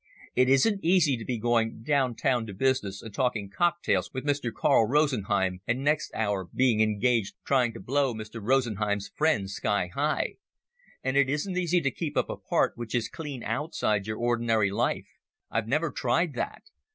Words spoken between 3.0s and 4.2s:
and taking cocktails